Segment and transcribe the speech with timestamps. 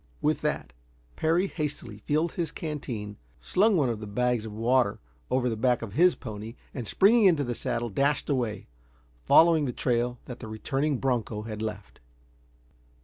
[0.19, 0.73] With that
[1.15, 4.97] Parry hastily filled his canteen, slung one of the bags of water
[5.29, 8.65] over the back of his pony, and springing into the saddle dashed away,
[9.25, 11.99] following the trail that the returning broncho had left.